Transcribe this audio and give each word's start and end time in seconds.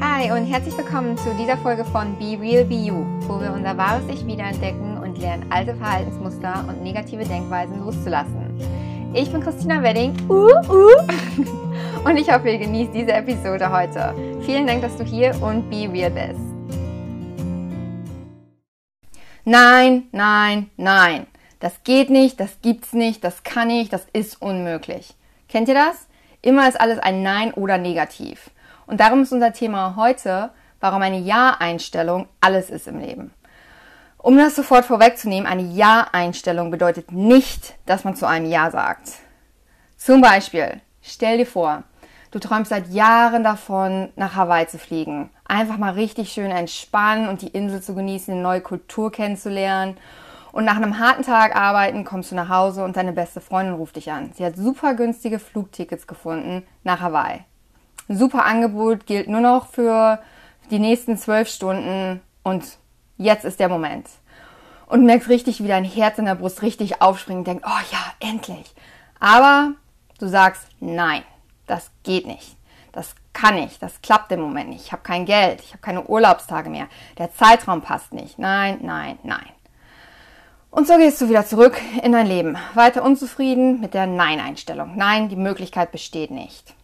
Hi 0.00 0.32
und 0.32 0.46
herzlich 0.46 0.76
willkommen 0.76 1.16
zu 1.16 1.32
dieser 1.34 1.56
Folge 1.56 1.84
von 1.84 2.18
Be 2.18 2.36
Real 2.40 2.64
Be 2.64 2.74
You, 2.74 3.06
wo 3.28 3.40
wir 3.40 3.52
unser 3.52 3.76
wahres 3.76 4.02
Ich 4.08 4.26
wiederentdecken 4.26 4.98
und 4.98 5.18
lernen, 5.18 5.46
alte 5.50 5.74
Verhaltensmuster 5.76 6.64
und 6.68 6.82
negative 6.82 7.24
Denkweisen 7.24 7.78
loszulassen. 7.78 8.60
Ich 9.14 9.30
bin 9.30 9.40
Christina 9.40 9.80
Wedding 9.82 10.12
uh, 10.28 10.50
uh, 10.68 12.04
und 12.04 12.16
ich 12.16 12.32
hoffe, 12.32 12.50
ihr 12.50 12.58
genießt 12.58 12.92
diese 12.92 13.12
Episode 13.12 13.70
heute. 13.70 14.14
Vielen 14.44 14.66
Dank, 14.66 14.82
dass 14.82 14.96
du 14.96 15.04
hier 15.04 15.40
und 15.40 15.70
Be 15.70 15.88
Real 15.90 16.10
bist. 16.10 16.40
Nein, 19.44 20.08
nein, 20.10 20.70
nein. 20.76 21.26
Das 21.60 21.84
geht 21.84 22.10
nicht, 22.10 22.40
das 22.40 22.60
gibt's 22.62 22.92
nicht, 22.92 23.22
das 23.22 23.44
kann 23.44 23.70
ich, 23.70 23.90
das 23.90 24.06
ist 24.12 24.42
unmöglich. 24.42 25.14
Kennt 25.48 25.68
ihr 25.68 25.74
das? 25.74 26.08
Immer 26.42 26.68
ist 26.68 26.80
alles 26.80 26.98
ein 26.98 27.22
Nein 27.22 27.54
oder 27.54 27.78
negativ. 27.78 28.50
Und 28.86 29.00
darum 29.00 29.22
ist 29.22 29.32
unser 29.32 29.52
Thema 29.52 29.96
heute, 29.96 30.50
warum 30.80 31.02
eine 31.02 31.18
Ja-Einstellung 31.18 32.28
alles 32.40 32.70
ist 32.70 32.86
im 32.86 33.00
Leben. 33.00 33.32
Um 34.18 34.38
das 34.38 34.56
sofort 34.56 34.84
vorwegzunehmen, 34.84 35.46
eine 35.46 35.62
Ja-Einstellung 35.62 36.70
bedeutet 36.70 37.12
nicht, 37.12 37.74
dass 37.86 38.04
man 38.04 38.16
zu 38.16 38.26
einem 38.26 38.46
Ja 38.46 38.70
sagt. 38.70 39.12
Zum 39.96 40.20
Beispiel, 40.20 40.80
stell 41.02 41.38
dir 41.38 41.46
vor, 41.46 41.84
du 42.30 42.38
träumst 42.38 42.70
seit 42.70 42.88
Jahren 42.88 43.44
davon, 43.44 44.12
nach 44.16 44.34
Hawaii 44.34 44.66
zu 44.66 44.78
fliegen. 44.78 45.30
Einfach 45.46 45.76
mal 45.76 45.92
richtig 45.92 46.32
schön 46.32 46.50
entspannen 46.50 47.28
und 47.28 47.42
die 47.42 47.48
Insel 47.48 47.82
zu 47.82 47.94
genießen, 47.94 48.32
eine 48.32 48.42
neue 48.42 48.60
Kultur 48.60 49.12
kennenzulernen. 49.12 49.96
Und 50.52 50.64
nach 50.64 50.76
einem 50.76 50.98
harten 50.98 51.22
Tag 51.22 51.56
arbeiten 51.56 52.04
kommst 52.04 52.30
du 52.30 52.34
nach 52.34 52.48
Hause 52.48 52.84
und 52.84 52.96
deine 52.96 53.12
beste 53.12 53.40
Freundin 53.40 53.74
ruft 53.74 53.96
dich 53.96 54.10
an. 54.10 54.32
Sie 54.34 54.44
hat 54.44 54.56
super 54.56 54.94
günstige 54.94 55.38
Flugtickets 55.38 56.06
gefunden 56.06 56.64
nach 56.82 57.00
Hawaii 57.00 57.44
super 58.08 58.44
Angebot, 58.44 59.06
gilt 59.06 59.28
nur 59.28 59.40
noch 59.40 59.68
für 59.68 60.18
die 60.70 60.78
nächsten 60.78 61.16
zwölf 61.16 61.48
Stunden 61.48 62.20
und 62.42 62.64
jetzt 63.16 63.44
ist 63.44 63.60
der 63.60 63.68
Moment. 63.68 64.06
Und 64.86 65.00
du 65.00 65.06
merkst 65.06 65.28
richtig, 65.28 65.62
wie 65.62 65.68
dein 65.68 65.84
Herz 65.84 66.18
in 66.18 66.26
der 66.26 66.34
Brust 66.34 66.62
richtig 66.62 67.00
aufspringt 67.00 67.38
und 67.38 67.46
denkst, 67.46 67.64
oh 67.66 67.82
ja, 67.92 68.28
endlich. 68.28 68.74
Aber 69.18 69.72
du 70.18 70.28
sagst, 70.28 70.68
nein, 70.80 71.22
das 71.66 71.90
geht 72.02 72.26
nicht. 72.26 72.56
Das 72.92 73.14
kann 73.32 73.56
nicht, 73.56 73.82
das 73.82 74.02
klappt 74.02 74.30
im 74.30 74.40
Moment 74.40 74.70
nicht. 74.70 74.84
Ich 74.84 74.92
habe 74.92 75.02
kein 75.02 75.24
Geld, 75.24 75.60
ich 75.60 75.70
habe 75.70 75.82
keine 75.82 76.04
Urlaubstage 76.04 76.70
mehr. 76.70 76.86
Der 77.18 77.32
Zeitraum 77.32 77.82
passt 77.82 78.12
nicht. 78.12 78.38
Nein, 78.38 78.78
nein, 78.82 79.18
nein. 79.24 79.48
Und 80.70 80.86
so 80.86 80.96
gehst 80.96 81.20
du 81.20 81.28
wieder 81.28 81.46
zurück 81.46 81.80
in 82.02 82.12
dein 82.12 82.26
Leben. 82.26 82.56
Weiter 82.74 83.02
unzufrieden 83.02 83.80
mit 83.80 83.94
der 83.94 84.06
Nein-Einstellung. 84.06 84.96
Nein, 84.96 85.28
die 85.28 85.36
Möglichkeit 85.36 85.90
besteht 85.92 86.30
nicht 86.30 86.74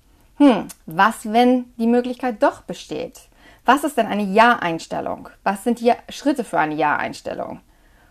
hm, 0.40 0.68
was, 0.86 1.30
wenn 1.30 1.66
die 1.76 1.86
Möglichkeit 1.86 2.42
doch 2.42 2.62
besteht? 2.62 3.20
Was 3.66 3.84
ist 3.84 3.98
denn 3.98 4.06
eine 4.06 4.22
Ja-Einstellung? 4.22 5.28
Was 5.42 5.64
sind 5.64 5.80
die 5.80 5.92
Schritte 6.08 6.44
für 6.44 6.58
eine 6.58 6.74
Ja-Einstellung? 6.74 7.60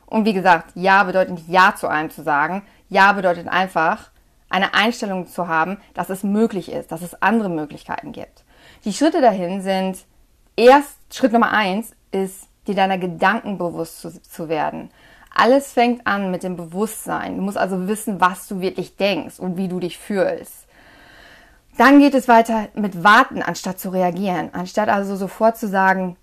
Und 0.06 0.26
wie 0.26 0.34
gesagt, 0.34 0.72
Ja 0.76 1.04
bedeutet 1.04 1.34
nicht 1.34 1.50
Ja 1.50 1.74
zu 1.76 1.88
allem 1.88 2.12
zu 2.12 2.22
sagen. 2.22 2.62
Ja 2.88 3.14
bedeutet 3.14 3.48
einfach, 3.48 4.12
eine 4.48 4.76
Einstellung 4.76 5.26
zu 5.26 5.48
haben, 5.48 5.78
dass 5.96 6.12
es 6.12 6.24
möglich 6.24 6.72
ist, 6.72 6.92
dass 6.92 7.02
es 7.02 7.20
andere 7.20 7.50
Möglichkeiten 7.50 8.12
gibt. 8.12 8.44
Die 8.86 8.94
Schritte 8.94 9.22
dahin 9.22 9.62
sind, 9.62 10.06
erst 10.56 10.98
Schritt 11.12 11.34
Nummer 11.34 11.52
eins 11.52 11.94
ist, 12.12 12.48
dir 12.68 12.76
deiner 12.76 13.00
Gedanken 13.00 13.58
bewusst 13.58 14.02
zu, 14.02 14.22
zu 14.22 14.50
werden. 14.50 14.92
Alles 15.34 15.74
fängt 15.74 16.06
an 16.06 16.30
mit 16.30 16.44
dem 16.44 16.56
Bewusstsein. 16.56 17.38
Du 17.38 17.42
musst 17.42 17.58
also 17.58 17.88
wissen, 17.88 18.22
was 18.22 18.48
du 18.48 18.62
wirklich 18.62 18.98
denkst 18.98 19.40
und 19.40 19.58
wie 19.58 19.68
du 19.68 19.80
dich 19.80 19.98
fühlst. 19.98 20.68
Dann 21.78 22.00
geht 22.00 22.14
es 22.14 22.28
weiter 22.28 22.68
mit 22.74 23.04
Warten, 23.04 23.42
anstatt 23.42 23.80
zu 23.80 23.90
reagieren. 23.90 24.50
Anstatt 24.54 24.90
also 24.90 25.16
sofort 25.16 25.58
zu 25.58 25.68
sagen, 25.68 26.18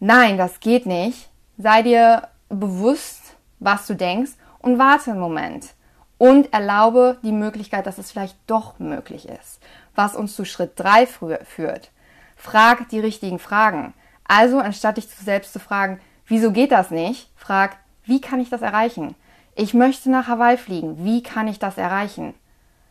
nein, 0.00 0.36
das 0.36 0.60
geht 0.60 0.86
nicht, 0.86 1.30
sei 1.56 1.82
dir 1.82 2.28
bewusst, 2.48 3.36
was 3.58 3.86
du 3.86 3.94
denkst 3.94 4.32
und 4.58 4.78
warte 4.78 5.12
einen 5.12 5.20
Moment. 5.20 5.74
Und 6.18 6.52
erlaube 6.52 7.18
die 7.22 7.32
Möglichkeit, 7.32 7.86
dass 7.86 7.98
es 7.98 8.10
vielleicht 8.10 8.36
doch 8.48 8.78
möglich 8.80 9.28
ist. 9.28 9.60
Was 9.94 10.16
uns 10.16 10.34
zu 10.34 10.44
Schritt 10.44 10.72
3 10.76 11.06
führt. 11.06 11.90
Frag 12.36 12.88
die 12.88 13.00
richtigen 13.00 13.38
Fragen. 13.38 13.94
Also, 14.24 14.58
anstatt 14.58 14.96
dich 14.96 15.06
selbst 15.06 15.52
zu 15.52 15.60
fragen, 15.60 16.00
wieso 16.26 16.52
geht 16.52 16.72
das 16.72 16.90
nicht, 16.90 17.30
frag, 17.36 17.76
wie 18.04 18.20
kann 18.20 18.40
ich 18.40 18.50
das 18.50 18.62
erreichen? 18.62 19.14
Ich 19.54 19.74
möchte 19.74 20.10
nach 20.10 20.28
Hawaii 20.28 20.56
fliegen. 20.56 21.04
Wie 21.04 21.22
kann 21.22 21.48
ich 21.48 21.58
das 21.58 21.78
erreichen? 21.78 22.34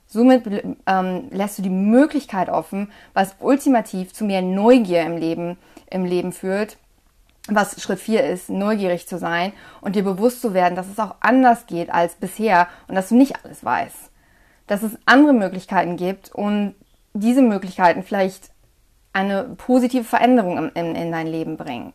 Somit 0.08 0.44
ähm, 0.86 1.28
lässt 1.32 1.58
du 1.58 1.62
die 1.62 1.70
Möglichkeit 1.70 2.50
offen, 2.50 2.92
was 3.14 3.36
ultimativ 3.40 4.14
zu 4.14 4.24
mehr 4.24 4.42
Neugier 4.42 5.04
im 5.04 5.18
Leben, 5.18 5.58
im 5.90 6.06
Leben 6.06 6.32
führt, 6.32 6.78
was 7.50 7.82
Schritt 7.82 8.00
4 8.00 8.26
ist, 8.26 8.50
neugierig 8.50 9.08
zu 9.08 9.18
sein 9.18 9.52
und 9.82 9.96
dir 9.96 10.04
bewusst 10.04 10.42
zu 10.42 10.54
werden, 10.54 10.76
dass 10.76 10.88
es 10.88 11.00
auch 11.00 11.16
anders 11.20 11.68
geht 11.68 11.90
als 11.90 12.16
bisher 12.16 12.68
und 12.88 12.96
dass 12.96 13.10
du 13.10 13.16
nicht 13.16 13.44
alles 13.44 13.64
weißt. 13.64 14.12
Dass 14.68 14.84
es 14.84 14.98
andere 15.06 15.34
Möglichkeiten 15.34 15.98
gibt 15.98 16.34
und 16.34 16.76
diese 17.14 17.42
Möglichkeiten 17.42 18.04
vielleicht 18.04 18.52
eine 19.14 19.44
positive 19.58 20.04
Veränderung 20.04 20.58
in, 20.58 20.70
in, 20.70 20.96
in 20.96 21.12
dein 21.12 21.28
Leben 21.28 21.58
bringen. 21.58 21.94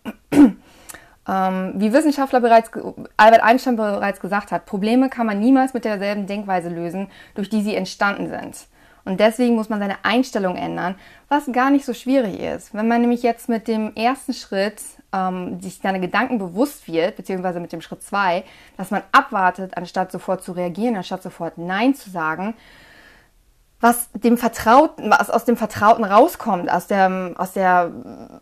Ähm, 1.28 1.74
wie 1.76 1.92
Wissenschaftler 1.92 2.40
bereits, 2.40 2.70
Albert 3.16 3.42
Einstein 3.42 3.76
bereits 3.76 4.20
gesagt 4.20 4.50
hat, 4.50 4.66
Probleme 4.66 5.08
kann 5.08 5.26
man 5.26 5.38
niemals 5.38 5.72
mit 5.72 5.84
derselben 5.84 6.26
Denkweise 6.26 6.68
lösen, 6.68 7.08
durch 7.34 7.48
die 7.48 7.62
sie 7.62 7.76
entstanden 7.76 8.28
sind. 8.28 8.66
Und 9.04 9.18
deswegen 9.18 9.56
muss 9.56 9.68
man 9.68 9.80
seine 9.80 10.04
Einstellung 10.04 10.56
ändern, 10.56 10.94
was 11.28 11.50
gar 11.50 11.70
nicht 11.70 11.84
so 11.84 11.92
schwierig 11.94 12.40
ist. 12.40 12.72
Wenn 12.72 12.86
man 12.86 13.00
nämlich 13.00 13.22
jetzt 13.22 13.48
mit 13.48 13.66
dem 13.66 13.94
ersten 13.96 14.32
Schritt 14.32 14.80
ähm, 15.12 15.60
sich 15.60 15.80
seine 15.82 16.00
Gedanken 16.00 16.38
bewusst 16.38 16.86
wird, 16.86 17.16
beziehungsweise 17.16 17.58
mit 17.58 17.72
dem 17.72 17.80
Schritt 17.80 18.02
zwei, 18.02 18.44
dass 18.76 18.90
man 18.90 19.02
abwartet, 19.10 19.76
anstatt 19.76 20.12
sofort 20.12 20.42
zu 20.42 20.52
reagieren, 20.52 20.96
anstatt 20.96 21.22
sofort 21.22 21.58
Nein 21.58 21.94
zu 21.94 22.10
sagen, 22.10 22.54
was 23.82 24.12
dem 24.12 24.38
Vertrauten, 24.38 25.10
was 25.10 25.28
aus 25.28 25.44
dem 25.44 25.56
Vertrauten 25.56 26.04
rauskommt, 26.04 26.70
aus 26.70 26.86
dem, 26.86 27.34
aus 27.36 27.52
der, 27.52 27.90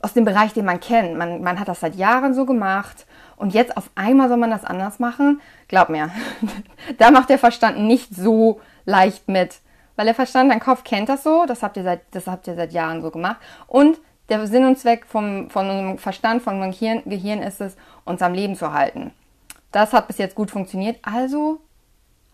aus 0.02 0.12
dem 0.12 0.26
Bereich, 0.26 0.52
den 0.52 0.66
man 0.66 0.80
kennt. 0.80 1.16
Man, 1.16 1.42
man 1.42 1.58
hat 1.58 1.66
das 1.66 1.80
seit 1.80 1.96
Jahren 1.96 2.34
so 2.34 2.44
gemacht 2.44 3.06
und 3.36 3.54
jetzt 3.54 3.74
auf 3.74 3.90
einmal 3.94 4.28
soll 4.28 4.36
man 4.36 4.50
das 4.50 4.66
anders 4.66 4.98
machen. 4.98 5.40
Glaub 5.66 5.88
mir, 5.88 6.10
da 6.98 7.10
macht 7.10 7.30
der 7.30 7.38
Verstand 7.38 7.80
nicht 7.80 8.14
so 8.14 8.60
leicht 8.84 9.28
mit. 9.28 9.60
Weil 9.96 10.04
der 10.04 10.14
Verstand, 10.14 10.52
dein 10.52 10.60
Kopf 10.60 10.84
kennt 10.84 11.08
das 11.08 11.22
so, 11.22 11.46
das 11.46 11.62
habt 11.62 11.78
ihr 11.78 11.84
seit, 11.84 12.02
das 12.10 12.26
habt 12.26 12.46
ihr 12.46 12.54
seit 12.54 12.72
Jahren 12.72 13.00
so 13.00 13.10
gemacht. 13.10 13.38
Und 13.66 13.98
der 14.28 14.46
Sinn 14.46 14.66
und 14.66 14.78
Zweck 14.78 15.06
vom, 15.06 15.48
von 15.48 15.70
unserem 15.70 15.96
Verstand, 15.96 16.42
von 16.42 16.56
unserem 16.56 16.72
Gehirn, 16.72 17.02
Gehirn 17.06 17.40
ist 17.40 17.62
es, 17.62 17.78
uns 18.04 18.20
am 18.20 18.34
Leben 18.34 18.56
zu 18.56 18.74
halten. 18.74 19.10
Das 19.72 19.94
hat 19.94 20.06
bis 20.06 20.18
jetzt 20.18 20.34
gut 20.34 20.50
funktioniert. 20.50 20.98
Also 21.00 21.62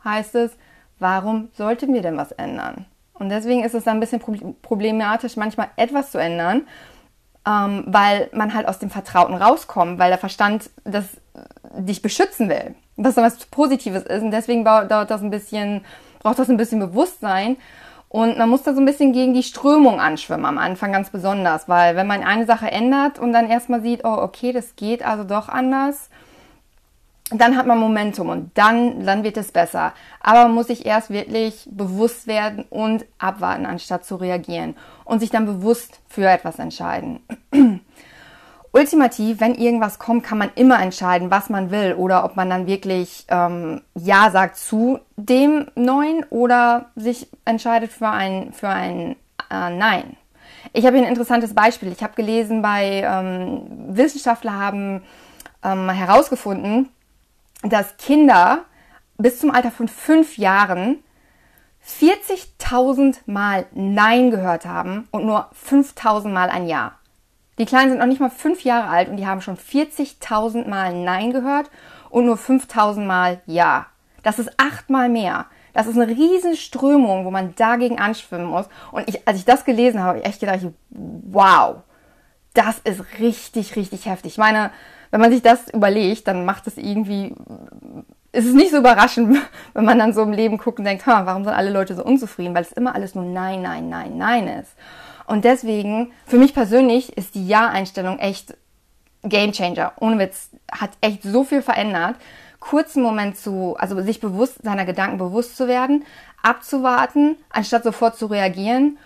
heißt 0.02 0.34
es, 0.34 0.56
warum 0.98 1.50
sollten 1.52 1.94
wir 1.94 2.02
denn 2.02 2.16
was 2.16 2.32
ändern? 2.32 2.86
Und 3.18 3.28
deswegen 3.28 3.64
ist 3.64 3.74
es 3.74 3.84
dann 3.84 3.96
ein 3.96 4.00
bisschen 4.00 4.20
problematisch, 4.62 5.36
manchmal 5.36 5.68
etwas 5.76 6.10
zu 6.10 6.18
ändern, 6.18 6.66
ähm, 7.46 7.84
weil 7.86 8.28
man 8.32 8.54
halt 8.54 8.68
aus 8.68 8.78
dem 8.78 8.90
Vertrauten 8.90 9.34
rauskommt, 9.34 9.98
weil 9.98 10.10
der 10.10 10.18
Verstand 10.18 10.70
das 10.84 11.04
dich 11.78 12.02
beschützen 12.02 12.48
will, 12.48 12.74
was 12.96 13.14
dann 13.14 13.24
was 13.24 13.46
Positives 13.46 14.02
ist. 14.02 14.22
Und 14.22 14.30
deswegen 14.30 14.64
dauert 14.64 15.10
das 15.10 15.22
ein 15.22 15.30
bisschen, 15.30 15.84
braucht 16.20 16.38
das 16.38 16.48
ein 16.48 16.56
bisschen 16.56 16.80
Bewusstsein. 16.80 17.56
Und 18.08 18.38
man 18.38 18.48
muss 18.48 18.62
da 18.62 18.72
so 18.72 18.80
ein 18.80 18.86
bisschen 18.86 19.12
gegen 19.12 19.34
die 19.34 19.42
Strömung 19.42 20.00
anschwimmen, 20.00 20.46
am 20.46 20.58
Anfang 20.58 20.92
ganz 20.92 21.10
besonders, 21.10 21.68
weil 21.68 21.96
wenn 21.96 22.06
man 22.06 22.22
eine 22.22 22.46
Sache 22.46 22.70
ändert 22.70 23.18
und 23.18 23.32
dann 23.32 23.50
erstmal 23.50 23.82
sieht, 23.82 24.04
oh, 24.04 24.16
okay, 24.18 24.52
das 24.52 24.76
geht 24.76 25.04
also 25.04 25.24
doch 25.24 25.48
anders, 25.48 26.08
dann 27.30 27.56
hat 27.56 27.66
man 27.66 27.78
Momentum 27.78 28.28
und 28.28 28.56
dann, 28.56 29.04
dann 29.04 29.24
wird 29.24 29.36
es 29.36 29.50
besser. 29.50 29.92
Aber 30.20 30.44
man 30.44 30.54
muss 30.54 30.68
sich 30.68 30.86
erst 30.86 31.10
wirklich 31.10 31.66
bewusst 31.70 32.26
werden 32.26 32.64
und 32.70 33.04
abwarten, 33.18 33.66
anstatt 33.66 34.04
zu 34.04 34.16
reagieren 34.16 34.76
und 35.04 35.20
sich 35.20 35.30
dann 35.30 35.46
bewusst 35.46 36.00
für 36.08 36.28
etwas 36.28 36.58
entscheiden. 36.58 37.20
Ultimativ, 38.72 39.40
wenn 39.40 39.54
irgendwas 39.54 39.98
kommt, 39.98 40.22
kann 40.22 40.38
man 40.38 40.50
immer 40.54 40.80
entscheiden, 40.80 41.30
was 41.30 41.48
man 41.48 41.70
will 41.70 41.94
oder 41.94 42.24
ob 42.24 42.36
man 42.36 42.50
dann 42.50 42.66
wirklich 42.66 43.24
ähm, 43.28 43.80
Ja 43.94 44.30
sagt 44.30 44.58
zu 44.58 44.98
dem 45.16 45.68
Neuen 45.74 46.24
oder 46.30 46.90
sich 46.94 47.26
entscheidet 47.44 47.90
für 47.90 48.08
ein, 48.08 48.52
für 48.52 48.68
ein 48.68 49.16
äh, 49.50 49.70
Nein. 49.70 50.16
Ich 50.72 50.84
habe 50.84 50.96
hier 50.96 51.06
ein 51.06 51.10
interessantes 51.10 51.54
Beispiel. 51.54 51.90
Ich 51.90 52.02
habe 52.02 52.14
gelesen, 52.14 52.60
bei 52.60 53.02
ähm, 53.02 53.62
Wissenschaftler 53.88 54.52
haben 54.52 55.02
ähm, 55.64 55.88
herausgefunden, 55.88 56.90
dass 57.72 57.96
Kinder 57.96 58.64
bis 59.18 59.38
zum 59.40 59.50
Alter 59.50 59.70
von 59.70 59.88
fünf 59.88 60.36
Jahren 60.38 61.02
40.000 61.86 63.18
Mal 63.26 63.66
Nein 63.72 64.30
gehört 64.30 64.66
haben 64.66 65.08
und 65.12 65.24
nur 65.24 65.50
5.000 65.68 66.28
Mal 66.28 66.50
ein 66.50 66.66
Ja. 66.66 66.92
Die 67.58 67.64
Kleinen 67.64 67.90
sind 67.90 68.00
noch 68.00 68.06
nicht 68.06 68.20
mal 68.20 68.30
fünf 68.30 68.64
Jahre 68.64 68.88
alt 68.88 69.08
und 69.08 69.16
die 69.16 69.26
haben 69.26 69.40
schon 69.40 69.56
40.000 69.56 70.68
Mal 70.68 70.92
Nein 70.94 71.32
gehört 71.32 71.70
und 72.10 72.26
nur 72.26 72.36
5.000 72.36 73.04
Mal 73.04 73.40
Ja. 73.46 73.86
Das 74.22 74.38
ist 74.38 74.50
achtmal 74.58 75.08
mehr. 75.08 75.46
Das 75.72 75.86
ist 75.86 75.96
eine 75.96 76.08
riesen 76.08 76.56
Strömung, 76.56 77.24
wo 77.24 77.30
man 77.30 77.54
dagegen 77.54 77.98
anschwimmen 77.98 78.46
muss. 78.46 78.66
Und 78.90 79.08
ich, 79.08 79.26
als 79.28 79.38
ich 79.38 79.44
das 79.44 79.64
gelesen 79.64 80.00
habe, 80.00 80.08
habe 80.08 80.18
ich 80.18 80.24
echt 80.24 80.40
gedacht, 80.40 80.60
wow, 80.90 81.76
das 82.54 82.78
ist 82.80 83.04
richtig, 83.20 83.76
richtig 83.76 84.06
heftig. 84.06 84.32
Ich 84.32 84.38
meine, 84.38 84.70
wenn 85.10 85.20
man 85.20 85.30
sich 85.30 85.42
das 85.42 85.68
überlegt, 85.72 86.28
dann 86.28 86.44
macht 86.44 86.66
es 86.66 86.76
irgendwie, 86.76 87.34
ist 88.32 88.46
es 88.46 88.54
nicht 88.54 88.70
so 88.70 88.78
überraschend, 88.78 89.38
wenn 89.74 89.84
man 89.84 89.98
dann 89.98 90.12
so 90.12 90.22
im 90.22 90.32
Leben 90.32 90.58
guckt 90.58 90.78
und 90.78 90.84
denkt, 90.84 91.06
ha, 91.06 91.26
warum 91.26 91.44
sind 91.44 91.54
alle 91.54 91.70
Leute 91.70 91.94
so 91.94 92.04
unzufrieden? 92.04 92.54
Weil 92.54 92.62
es 92.62 92.72
immer 92.72 92.94
alles 92.94 93.14
nur 93.14 93.24
Nein, 93.24 93.62
Nein, 93.62 93.88
Nein, 93.88 94.16
Nein 94.16 94.48
ist. 94.48 94.74
Und 95.26 95.44
deswegen, 95.44 96.12
für 96.26 96.38
mich 96.38 96.54
persönlich 96.54 97.16
ist 97.16 97.34
die 97.34 97.46
Ja-Einstellung 97.46 98.18
echt 98.18 98.56
Game 99.24 99.52
Changer. 99.52 99.92
Ohne 99.98 100.18
Witz, 100.18 100.50
hat 100.70 100.90
echt 101.00 101.22
so 101.22 101.42
viel 101.44 101.62
verändert. 101.62 102.16
Kurzen 102.60 103.02
Moment 103.02 103.36
zu, 103.36 103.76
also 103.78 104.00
sich 104.02 104.20
bewusst, 104.20 104.62
seiner 104.62 104.84
Gedanken 104.84 105.18
bewusst 105.18 105.56
zu 105.56 105.68
werden, 105.68 106.04
abzuwarten, 106.42 107.36
anstatt 107.50 107.84
sofort 107.84 108.16
zu 108.16 108.26
reagieren 108.26 108.98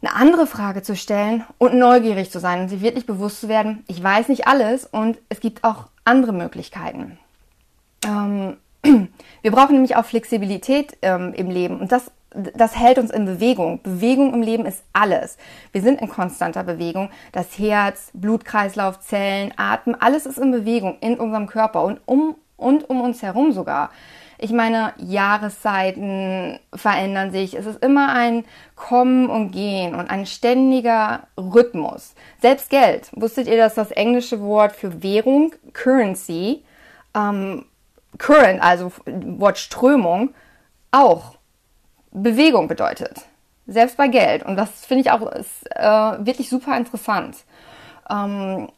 eine 0.00 0.14
andere 0.14 0.46
Frage 0.46 0.82
zu 0.82 0.94
stellen 0.94 1.44
und 1.58 1.74
neugierig 1.74 2.30
zu 2.30 2.38
sein 2.38 2.60
und 2.60 2.68
sich 2.68 2.80
wirklich 2.80 3.06
bewusst 3.06 3.40
zu 3.40 3.48
werden, 3.48 3.84
ich 3.88 4.02
weiß 4.02 4.28
nicht 4.28 4.46
alles 4.46 4.86
und 4.86 5.18
es 5.28 5.40
gibt 5.40 5.64
auch 5.64 5.86
andere 6.04 6.32
Möglichkeiten. 6.32 7.18
Ähm, 8.06 8.56
wir 9.42 9.50
brauchen 9.50 9.72
nämlich 9.72 9.96
auch 9.96 10.04
Flexibilität 10.04 10.96
ähm, 11.02 11.34
im 11.34 11.50
Leben 11.50 11.80
und 11.80 11.90
das, 11.90 12.12
das 12.30 12.76
hält 12.76 12.98
uns 12.98 13.10
in 13.10 13.24
Bewegung. 13.24 13.80
Bewegung 13.82 14.32
im 14.34 14.42
Leben 14.42 14.66
ist 14.66 14.84
alles. 14.92 15.36
Wir 15.72 15.82
sind 15.82 16.00
in 16.00 16.08
konstanter 16.08 16.62
Bewegung. 16.62 17.10
Das 17.32 17.58
Herz, 17.58 18.10
Blutkreislauf, 18.12 19.00
Zellen, 19.00 19.52
Atem, 19.56 19.96
alles 19.98 20.26
ist 20.26 20.38
in 20.38 20.52
Bewegung 20.52 20.98
in 21.00 21.18
unserem 21.18 21.48
Körper 21.48 21.82
und 21.82 22.00
um, 22.06 22.36
und 22.56 22.88
um 22.88 23.00
uns 23.00 23.22
herum 23.22 23.52
sogar. 23.52 23.90
Ich 24.40 24.52
meine, 24.52 24.94
Jahreszeiten 24.98 26.60
verändern 26.72 27.32
sich. 27.32 27.54
Es 27.54 27.66
ist 27.66 27.82
immer 27.82 28.12
ein 28.14 28.44
Kommen 28.76 29.28
und 29.28 29.50
Gehen 29.50 29.96
und 29.96 30.08
ein 30.10 30.26
ständiger 30.26 31.24
Rhythmus. 31.36 32.14
Selbst 32.40 32.70
Geld. 32.70 33.10
Wusstet 33.12 33.48
ihr, 33.48 33.56
dass 33.56 33.74
das 33.74 33.90
englische 33.90 34.40
Wort 34.40 34.72
für 34.72 35.02
Währung, 35.02 35.54
Currency, 35.72 36.62
ähm, 37.16 37.64
Current, 38.16 38.62
also 38.62 38.92
Wort 39.06 39.58
Strömung, 39.58 40.30
auch 40.92 41.34
Bewegung 42.12 42.68
bedeutet. 42.68 43.22
Selbst 43.66 43.96
bei 43.96 44.06
Geld. 44.06 44.44
Und 44.44 44.56
das 44.56 44.86
finde 44.86 45.02
ich 45.02 45.10
auch 45.10 45.32
ist, 45.32 45.66
äh, 45.74 45.84
wirklich 46.24 46.48
super 46.48 46.76
interessant. 46.76 47.38
Ähm, 48.08 48.68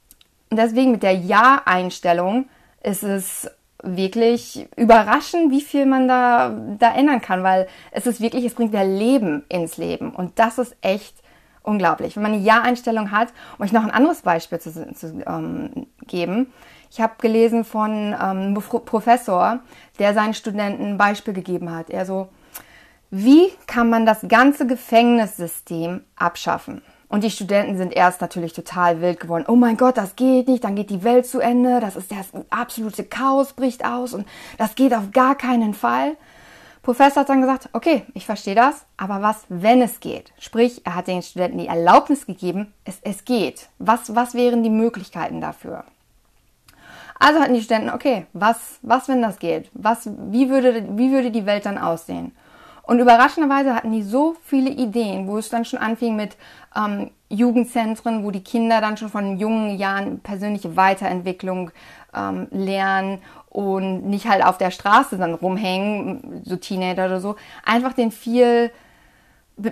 deswegen 0.50 0.92
mit 0.92 1.02
der 1.02 1.14
Ja-Einstellung 1.14 2.48
ist 2.82 3.02
es 3.02 3.50
wirklich 3.82 4.68
überraschen, 4.76 5.50
wie 5.50 5.60
viel 5.60 5.86
man 5.86 6.08
da, 6.08 6.50
da 6.78 6.94
ändern 6.94 7.20
kann, 7.20 7.42
weil 7.42 7.66
es 7.90 8.06
ist 8.06 8.20
wirklich, 8.20 8.44
es 8.44 8.54
bringt 8.54 8.74
ja 8.74 8.82
Leben 8.82 9.44
ins 9.48 9.76
Leben 9.76 10.10
und 10.14 10.38
das 10.38 10.58
ist 10.58 10.76
echt 10.80 11.14
unglaublich. 11.62 12.16
Wenn 12.16 12.22
man 12.22 12.32
eine 12.32 12.42
Ja-Einstellung 12.42 13.10
hat, 13.10 13.28
um 13.58 13.64
euch 13.64 13.72
noch 13.72 13.84
ein 13.84 13.90
anderes 13.90 14.22
Beispiel 14.22 14.58
zu, 14.58 14.92
zu 14.92 15.22
ähm, 15.26 15.86
geben. 16.06 16.52
Ich 16.90 17.00
habe 17.00 17.14
gelesen 17.18 17.64
von 17.64 17.90
ähm, 17.90 18.16
einem 18.18 18.54
Professor, 18.54 19.60
der 19.98 20.14
seinen 20.14 20.34
Studenten 20.34 20.84
ein 20.84 20.98
Beispiel 20.98 21.34
gegeben 21.34 21.74
hat. 21.74 21.90
Er 21.90 22.04
so, 22.04 22.28
wie 23.10 23.48
kann 23.66 23.90
man 23.90 24.06
das 24.06 24.20
ganze 24.26 24.66
Gefängnissystem 24.66 26.02
abschaffen? 26.16 26.82
Und 27.10 27.24
die 27.24 27.30
Studenten 27.30 27.76
sind 27.76 27.92
erst 27.92 28.20
natürlich 28.20 28.52
total 28.52 29.00
wild 29.00 29.18
geworden. 29.18 29.44
Oh 29.48 29.56
mein 29.56 29.76
Gott, 29.76 29.96
das 29.96 30.14
geht 30.14 30.46
nicht, 30.46 30.62
dann 30.62 30.76
geht 30.76 30.90
die 30.90 31.02
Welt 31.02 31.26
zu 31.26 31.40
Ende, 31.40 31.80
das 31.80 31.96
ist 31.96 32.12
das 32.12 32.28
absolute 32.50 33.02
Chaos 33.02 33.52
bricht 33.52 33.84
aus 33.84 34.14
und 34.14 34.26
das 34.58 34.76
geht 34.76 34.94
auf 34.94 35.10
gar 35.12 35.34
keinen 35.34 35.74
Fall. 35.74 36.16
Professor 36.82 37.22
hat 37.22 37.28
dann 37.28 37.40
gesagt, 37.40 37.68
okay, 37.72 38.04
ich 38.14 38.26
verstehe 38.26 38.54
das, 38.54 38.86
aber 38.96 39.20
was, 39.22 39.44
wenn 39.48 39.82
es 39.82 39.98
geht? 39.98 40.32
Sprich, 40.38 40.82
er 40.86 40.94
hat 40.94 41.08
den 41.08 41.22
Studenten 41.22 41.58
die 41.58 41.66
Erlaubnis 41.66 42.26
gegeben, 42.26 42.72
es, 42.84 43.00
es 43.02 43.24
geht. 43.24 43.68
Was, 43.78 44.14
was 44.14 44.34
wären 44.34 44.62
die 44.62 44.70
Möglichkeiten 44.70 45.40
dafür? 45.40 45.84
Also 47.18 47.40
hatten 47.40 47.54
die 47.54 47.62
Studenten, 47.62 47.90
okay, 47.90 48.26
was, 48.32 48.78
was, 48.82 49.08
wenn 49.08 49.20
das 49.20 49.40
geht? 49.40 49.68
Was, 49.74 50.08
wie 50.30 50.48
würde, 50.48 50.96
wie 50.96 51.10
würde 51.10 51.32
die 51.32 51.44
Welt 51.44 51.66
dann 51.66 51.76
aussehen? 51.76 52.32
Und 52.90 52.98
überraschenderweise 52.98 53.76
hatten 53.76 53.92
die 53.92 54.02
so 54.02 54.34
viele 54.42 54.68
Ideen, 54.68 55.28
wo 55.28 55.38
es 55.38 55.48
dann 55.48 55.64
schon 55.64 55.78
anfing 55.78 56.16
mit 56.16 56.36
ähm, 56.74 57.12
Jugendzentren, 57.28 58.24
wo 58.24 58.32
die 58.32 58.42
Kinder 58.42 58.80
dann 58.80 58.96
schon 58.96 59.08
von 59.08 59.38
jungen 59.38 59.78
Jahren 59.78 60.18
persönliche 60.18 60.76
Weiterentwicklung 60.76 61.70
ähm, 62.12 62.48
lernen 62.50 63.20
und 63.48 64.08
nicht 64.08 64.28
halt 64.28 64.44
auf 64.44 64.58
der 64.58 64.72
Straße 64.72 65.18
dann 65.18 65.34
rumhängen, 65.34 66.42
so 66.44 66.56
Teenager 66.56 67.06
oder 67.06 67.20
so. 67.20 67.36
Einfach 67.64 67.92
den 67.92 68.10
viel 68.10 68.72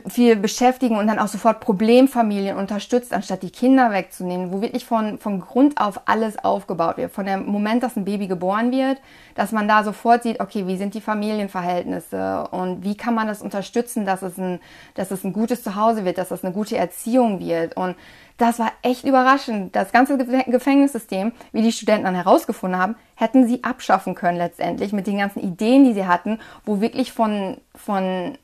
viel 0.08 0.36
beschäftigen 0.36 0.96
und 0.96 1.06
dann 1.06 1.18
auch 1.18 1.28
sofort 1.28 1.60
Problemfamilien 1.60 2.56
unterstützt, 2.56 3.12
anstatt 3.12 3.42
die 3.42 3.50
Kinder 3.50 3.90
wegzunehmen, 3.90 4.52
wo 4.52 4.60
wirklich 4.60 4.84
von, 4.84 5.18
von 5.18 5.40
Grund 5.40 5.80
auf 5.80 6.02
alles 6.06 6.38
aufgebaut 6.38 6.96
wird. 6.96 7.12
Von 7.12 7.26
dem 7.26 7.46
Moment, 7.46 7.82
dass 7.82 7.96
ein 7.96 8.04
Baby 8.04 8.26
geboren 8.26 8.72
wird, 8.72 8.98
dass 9.34 9.52
man 9.52 9.68
da 9.68 9.84
sofort 9.84 10.22
sieht, 10.22 10.40
okay, 10.40 10.66
wie 10.66 10.76
sind 10.76 10.94
die 10.94 11.00
Familienverhältnisse 11.00 12.48
und 12.50 12.84
wie 12.84 12.96
kann 12.96 13.14
man 13.14 13.26
das 13.26 13.42
unterstützen, 13.42 14.04
dass 14.04 14.22
es 14.22 14.38
ein, 14.38 14.60
dass 14.94 15.10
es 15.10 15.24
ein 15.24 15.32
gutes 15.32 15.62
Zuhause 15.62 16.04
wird, 16.04 16.18
dass 16.18 16.30
es 16.30 16.44
eine 16.44 16.52
gute 16.52 16.76
Erziehung 16.76 17.40
wird. 17.40 17.76
Und 17.76 17.96
das 18.36 18.58
war 18.58 18.72
echt 18.82 19.04
überraschend. 19.04 19.74
Das 19.74 19.92
ganze 19.92 20.16
Gefängnissystem, 20.16 21.32
wie 21.52 21.62
die 21.62 21.72
Studenten 21.72 22.04
dann 22.04 22.14
herausgefunden 22.14 22.80
haben, 22.80 22.94
hätten 23.16 23.46
sie 23.46 23.64
abschaffen 23.64 24.14
können 24.14 24.38
letztendlich 24.38 24.92
mit 24.92 25.06
den 25.06 25.18
ganzen 25.18 25.40
Ideen, 25.40 25.84
die 25.84 25.92
sie 25.92 26.06
hatten, 26.06 26.38
wo 26.64 26.80
wirklich 26.80 27.12
von, 27.12 27.58
von 27.74 28.38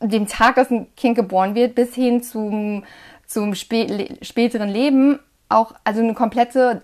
dem 0.00 0.26
Tag, 0.26 0.56
dass 0.56 0.70
ein 0.70 0.94
Kind 0.96 1.16
geboren 1.16 1.54
wird, 1.54 1.74
bis 1.74 1.94
hin 1.94 2.22
zum, 2.22 2.84
zum 3.26 3.54
spä 3.54 4.16
späteren 4.22 4.68
Leben 4.68 5.18
auch 5.48 5.74
also 5.84 6.00
eine 6.00 6.14
komplette 6.14 6.82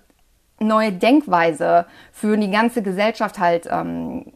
neue 0.59 0.93
Denkweise 0.93 1.87
für 2.13 2.37
die 2.37 2.51
ganze 2.51 2.83
Gesellschaft 2.83 3.39
halt 3.39 3.69
ähm, 3.71 4.33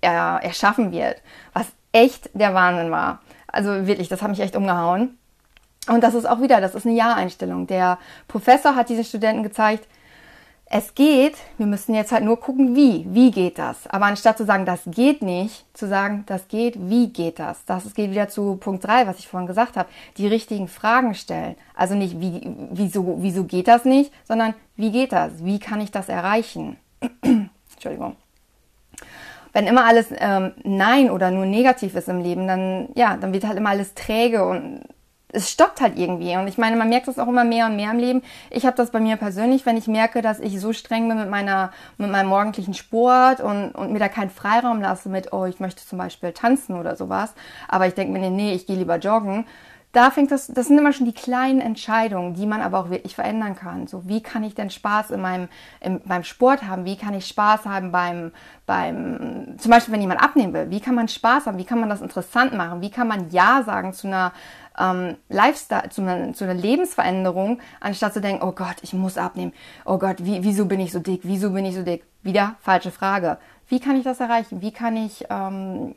er, 0.00 0.40
erschaffen 0.42 0.92
wird, 0.92 1.22
was 1.52 1.66
echt 1.92 2.30
der 2.34 2.54
Wahnsinn 2.54 2.90
war. 2.90 3.20
Also 3.46 3.86
wirklich, 3.86 4.08
das 4.08 4.20
hat 4.20 4.30
mich 4.30 4.40
echt 4.40 4.56
umgehauen. 4.56 5.16
Und 5.88 6.02
das 6.02 6.14
ist 6.14 6.26
auch 6.26 6.40
wieder, 6.40 6.60
das 6.60 6.74
ist 6.74 6.86
eine 6.86 6.94
Ja-Einstellung. 6.94 7.66
Der 7.66 7.98
Professor 8.26 8.74
hat 8.74 8.88
diesen 8.88 9.04
Studenten 9.04 9.42
gezeigt, 9.42 9.86
es 10.76 10.92
geht, 10.96 11.36
wir 11.56 11.66
müssen 11.66 11.94
jetzt 11.94 12.10
halt 12.10 12.24
nur 12.24 12.40
gucken, 12.40 12.74
wie. 12.74 13.06
Wie 13.08 13.30
geht 13.30 13.58
das? 13.60 13.86
Aber 13.86 14.06
anstatt 14.06 14.36
zu 14.36 14.44
sagen, 14.44 14.66
das 14.66 14.80
geht 14.84 15.22
nicht, 15.22 15.64
zu 15.72 15.86
sagen, 15.86 16.24
das 16.26 16.48
geht, 16.48 16.74
wie 16.90 17.10
geht 17.10 17.38
das? 17.38 17.64
Das 17.64 17.94
geht 17.94 18.10
wieder 18.10 18.28
zu 18.28 18.56
Punkt 18.56 18.84
3, 18.84 19.06
was 19.06 19.20
ich 19.20 19.28
vorhin 19.28 19.46
gesagt 19.46 19.76
habe. 19.76 19.88
Die 20.16 20.26
richtigen 20.26 20.66
Fragen 20.66 21.14
stellen. 21.14 21.54
Also 21.76 21.94
nicht, 21.94 22.20
wie, 22.20 22.40
wieso, 22.72 23.18
wieso 23.20 23.44
geht 23.44 23.68
das 23.68 23.84
nicht, 23.84 24.12
sondern 24.26 24.52
wie 24.74 24.90
geht 24.90 25.12
das? 25.12 25.44
Wie 25.44 25.60
kann 25.60 25.80
ich 25.80 25.92
das 25.92 26.08
erreichen? 26.08 26.76
Entschuldigung. 27.22 28.16
Wenn 29.52 29.68
immer 29.68 29.84
alles 29.84 30.08
ähm, 30.10 30.54
Nein 30.64 31.08
oder 31.08 31.30
nur 31.30 31.46
negativ 31.46 31.94
ist 31.94 32.08
im 32.08 32.20
Leben, 32.20 32.48
dann, 32.48 32.88
ja, 32.96 33.16
dann 33.16 33.32
wird 33.32 33.46
halt 33.46 33.58
immer 33.58 33.70
alles 33.70 33.94
träge 33.94 34.44
und 34.44 34.80
es 35.34 35.50
stoppt 35.50 35.80
halt 35.80 35.98
irgendwie. 35.98 36.36
Und 36.36 36.46
ich 36.46 36.58
meine, 36.58 36.76
man 36.76 36.88
merkt 36.88 37.08
das 37.08 37.18
auch 37.18 37.28
immer 37.28 37.44
mehr 37.44 37.66
und 37.66 37.76
mehr 37.76 37.90
im 37.90 37.98
Leben. 37.98 38.22
Ich 38.50 38.64
habe 38.64 38.76
das 38.76 38.90
bei 38.90 39.00
mir 39.00 39.16
persönlich, 39.16 39.66
wenn 39.66 39.76
ich 39.76 39.88
merke, 39.88 40.22
dass 40.22 40.38
ich 40.40 40.60
so 40.60 40.72
streng 40.72 41.08
bin 41.08 41.18
mit 41.18 41.28
meiner, 41.28 41.72
mit 41.98 42.10
meinem 42.10 42.28
morgendlichen 42.28 42.74
Sport 42.74 43.40
und, 43.40 43.72
und 43.72 43.92
mir 43.92 43.98
da 43.98 44.08
keinen 44.08 44.30
Freiraum 44.30 44.80
lasse 44.80 45.08
mit, 45.08 45.32
oh, 45.32 45.44
ich 45.44 45.60
möchte 45.60 45.84
zum 45.84 45.98
Beispiel 45.98 46.32
tanzen 46.32 46.78
oder 46.78 46.96
sowas. 46.96 47.34
Aber 47.68 47.86
ich 47.86 47.94
denke 47.94 48.18
mir, 48.18 48.30
nee, 48.30 48.54
ich 48.54 48.66
gehe 48.66 48.76
lieber 48.76 48.96
joggen. 48.96 49.44
Da 49.94 50.10
fängt 50.10 50.32
das, 50.32 50.48
das 50.48 50.66
sind 50.66 50.76
immer 50.76 50.92
schon 50.92 51.06
die 51.06 51.12
kleinen 51.12 51.60
Entscheidungen, 51.60 52.34
die 52.34 52.46
man 52.46 52.60
aber 52.60 52.80
auch 52.80 52.90
wirklich 52.90 53.14
verändern 53.14 53.54
kann. 53.54 53.86
So, 53.86 54.08
wie 54.08 54.20
kann 54.20 54.42
ich 54.42 54.56
denn 54.56 54.68
Spaß 54.68 55.12
in 55.12 55.20
meinem, 55.20 55.48
in, 55.80 56.00
beim 56.04 56.24
Sport 56.24 56.64
haben? 56.64 56.84
Wie 56.84 56.96
kann 56.96 57.14
ich 57.14 57.28
Spaß 57.28 57.64
haben 57.64 57.92
beim, 57.92 58.32
beim, 58.66 59.54
zum 59.56 59.70
Beispiel, 59.70 59.94
wenn 59.94 60.00
jemand 60.00 60.20
abnehmen 60.20 60.52
will? 60.52 60.68
Wie 60.70 60.80
kann 60.80 60.96
man 60.96 61.06
Spaß 61.06 61.46
haben? 61.46 61.58
Wie 61.58 61.64
kann 61.64 61.78
man 61.78 61.88
das 61.88 62.02
interessant 62.02 62.54
machen? 62.54 62.80
Wie 62.80 62.90
kann 62.90 63.06
man 63.06 63.30
Ja 63.30 63.62
sagen 63.62 63.92
zu 63.92 64.08
einer, 64.08 64.32
ähm, 64.76 65.16
Lifestyle, 65.28 65.88
zu 65.90 66.02
einer, 66.02 66.32
zu 66.32 66.42
einer 66.42 66.54
Lebensveränderung, 66.54 67.60
anstatt 67.78 68.14
zu 68.14 68.20
denken, 68.20 68.44
oh 68.44 68.50
Gott, 68.50 68.76
ich 68.82 68.94
muss 68.94 69.16
abnehmen. 69.16 69.52
Oh 69.84 69.98
Gott, 69.98 70.16
wie, 70.24 70.42
wieso 70.42 70.66
bin 70.66 70.80
ich 70.80 70.90
so 70.90 70.98
dick? 70.98 71.20
Wieso 71.22 71.50
bin 71.50 71.64
ich 71.64 71.76
so 71.76 71.82
dick? 71.82 72.04
Wieder 72.24 72.56
falsche 72.60 72.90
Frage. 72.90 73.38
Wie 73.68 73.78
kann 73.78 73.96
ich 73.96 74.02
das 74.02 74.18
erreichen? 74.18 74.60
Wie 74.60 74.72
kann 74.72 74.96
ich, 74.96 75.24
ähm, 75.30 75.94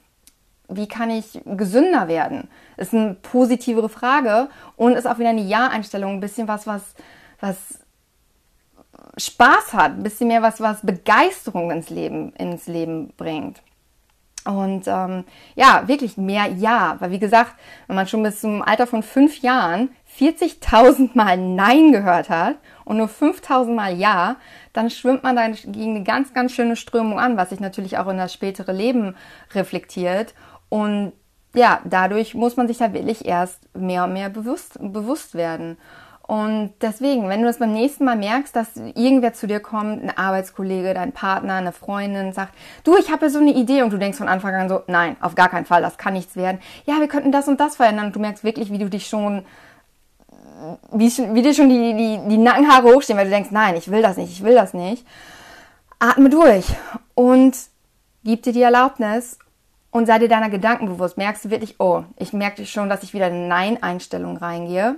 wie 0.69 0.87
kann 0.87 1.09
ich 1.09 1.41
gesünder 1.45 2.07
werden? 2.07 2.49
Ist 2.75 2.93
eine 2.93 3.13
positivere 3.13 3.89
Frage 3.89 4.49
und 4.75 4.93
ist 4.93 5.07
auch 5.07 5.19
wieder 5.19 5.29
eine 5.29 5.41
Ja-Einstellung, 5.41 6.13
ein 6.13 6.19
bisschen 6.19 6.47
was, 6.47 6.67
was, 6.67 6.95
was 7.39 7.57
Spaß 9.17 9.73
hat, 9.73 9.93
ein 9.93 10.03
bisschen 10.03 10.27
mehr 10.27 10.41
was, 10.41 10.59
was 10.61 10.81
Begeisterung 10.81 11.71
ins 11.71 11.89
Leben, 11.89 12.33
ins 12.33 12.67
Leben 12.67 13.13
bringt. 13.17 13.61
Und 14.47 14.87
ähm, 14.87 15.25
ja, 15.55 15.87
wirklich 15.87 16.15
mehr 16.15 16.47
Ja. 16.47 16.95
Weil 16.99 17.11
wie 17.11 17.19
gesagt, 17.19 17.53
wenn 17.87 17.97
man 17.97 18.07
schon 18.07 18.23
bis 18.23 18.39
zum 18.39 18.61
Alter 18.61 18.87
von 18.87 19.03
fünf 19.03 19.41
Jahren 19.41 19.89
40.000 20.17 21.09
Mal 21.15 21.37
Nein 21.37 21.91
gehört 21.91 22.29
hat 22.29 22.55
und 22.85 22.97
nur 22.97 23.07
5.000 23.07 23.73
Mal 23.73 23.97
Ja, 23.97 24.37
dann 24.71 24.89
schwimmt 24.89 25.23
man 25.23 25.35
da 25.35 25.49
gegen 25.49 25.95
eine 25.95 26.03
ganz, 26.03 26.33
ganz 26.33 26.53
schöne 26.53 26.77
Strömung 26.77 27.19
an, 27.19 27.35
was 27.35 27.49
sich 27.49 27.59
natürlich 27.59 27.97
auch 27.97 28.07
in 28.07 28.17
das 28.17 28.33
spätere 28.33 28.71
Leben 28.71 29.15
reflektiert. 29.53 30.33
Und 30.69 31.13
ja, 31.53 31.79
dadurch 31.85 32.35
muss 32.35 32.57
man 32.57 32.67
sich 32.67 32.77
da 32.77 32.93
wirklich 32.93 33.25
erst 33.25 33.59
mehr 33.75 34.03
und 34.03 34.13
mehr 34.13 34.29
bewusst, 34.29 34.77
bewusst 34.79 35.35
werden. 35.35 35.77
Und 36.27 36.73
deswegen, 36.81 37.29
wenn 37.29 37.39
du 37.39 37.47
das 37.47 37.57
beim 37.57 37.71
nächsten 37.71 38.03
Mal 38.03 38.17
merkst, 38.17 38.53
dass 38.53 38.75
irgendwer 38.75 39.31
zu 39.31 39.47
dir 39.47 39.61
kommt, 39.61 40.03
ein 40.03 40.15
Arbeitskollege, 40.15 40.93
dein 40.93 41.13
Partner, 41.13 41.53
eine 41.53 41.71
Freundin, 41.71 42.33
sagt, 42.33 42.53
du, 42.83 42.97
ich 42.97 43.09
habe 43.09 43.29
so 43.29 43.39
eine 43.39 43.53
Idee 43.53 43.81
und 43.81 43.93
du 43.93 43.97
denkst 43.97 44.17
von 44.17 44.27
Anfang 44.27 44.53
an 44.53 44.67
so, 44.67 44.81
nein, 44.87 45.15
auf 45.21 45.35
gar 45.35 45.47
keinen 45.47 45.65
Fall, 45.65 45.81
das 45.81 45.97
kann 45.97 46.13
nichts 46.13 46.35
werden. 46.35 46.59
Ja, 46.85 46.99
wir 46.99 47.07
könnten 47.07 47.31
das 47.31 47.47
und 47.47 47.61
das 47.61 47.77
verändern 47.77 48.07
und 48.07 48.15
du 48.15 48.19
merkst 48.19 48.43
wirklich, 48.43 48.73
wie 48.73 48.77
du 48.77 48.89
dich 48.89 49.07
schon, 49.07 49.45
wie, 50.91 51.09
wie 51.33 51.41
dir 51.41 51.53
schon 51.53 51.69
die, 51.69 51.93
die, 51.93 52.19
die 52.27 52.37
Nackenhaare 52.37 52.93
hochstehen, 52.93 53.17
weil 53.17 53.25
du 53.25 53.31
denkst, 53.31 53.51
nein, 53.51 53.77
ich 53.77 53.89
will 53.89 54.01
das 54.01 54.17
nicht, 54.17 54.33
ich 54.33 54.43
will 54.43 54.53
das 54.53 54.73
nicht. 54.73 55.07
Atme 55.99 56.29
durch 56.29 56.65
und 57.15 57.55
gib 58.25 58.43
dir 58.43 58.51
die 58.51 58.63
Erlaubnis 58.63 59.39
und 59.91 60.05
sei 60.05 60.19
dir 60.19 60.27
deiner 60.27 60.49
Gedanken 60.49 60.87
bewusst. 60.87 61.17
Merkst 61.17 61.45
du 61.45 61.49
wirklich, 61.49 61.75
oh, 61.79 62.03
ich 62.17 62.33
merke 62.33 62.65
schon, 62.65 62.89
dass 62.89 63.03
ich 63.03 63.13
wieder 63.13 63.27
in 63.27 63.47
Nein-Einstellung 63.47 64.37
reingehe 64.37 64.97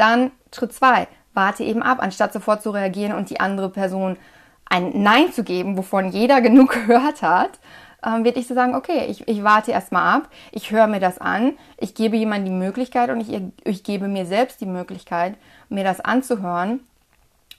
dann 0.00 0.32
Schritt 0.52 0.72
zwei, 0.72 1.06
warte 1.34 1.62
eben 1.62 1.82
ab, 1.82 1.98
anstatt 2.00 2.32
sofort 2.32 2.62
zu 2.62 2.70
reagieren 2.70 3.12
und 3.12 3.30
die 3.30 3.38
andere 3.38 3.68
Person 3.68 4.16
ein 4.64 5.02
Nein 5.02 5.32
zu 5.32 5.44
geben, 5.44 5.76
wovon 5.76 6.10
jeder 6.10 6.40
genug 6.40 6.70
gehört 6.70 7.22
hat, 7.22 7.60
ähm, 8.04 8.24
wirklich 8.24 8.46
zu 8.46 8.54
sagen, 8.54 8.74
okay, 8.74 9.06
ich, 9.08 9.28
ich 9.28 9.44
warte 9.44 9.72
erstmal 9.72 10.16
ab, 10.16 10.30
ich 10.52 10.70
höre 10.70 10.86
mir 10.86 11.00
das 11.00 11.18
an, 11.18 11.52
ich 11.76 11.94
gebe 11.94 12.16
jemandem 12.16 12.52
die 12.52 12.58
Möglichkeit 12.58 13.10
und 13.10 13.20
ich, 13.20 13.42
ich 13.64 13.84
gebe 13.84 14.08
mir 14.08 14.24
selbst 14.24 14.60
die 14.60 14.66
Möglichkeit, 14.66 15.36
mir 15.68 15.84
das 15.84 16.00
anzuhören 16.00 16.80